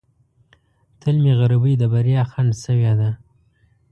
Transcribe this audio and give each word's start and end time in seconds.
تل 0.99 1.15
مې 1.23 1.33
غریبۍ 1.39 1.73
د 1.79 1.83
بریا 1.93 2.21
خنډ 2.31 2.51
شوې 2.63 2.93
ده. 2.99 3.09